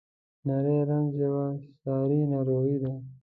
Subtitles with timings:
[0.47, 1.45] نری رنځ یوه
[1.81, 2.93] ساري ناروغي ده.